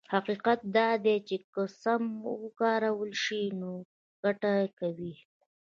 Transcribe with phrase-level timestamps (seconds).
[0.13, 2.03] حقيقت دا دی چې که سم
[2.43, 3.71] وکارول شي نو
[4.23, 5.13] ګټه کوي.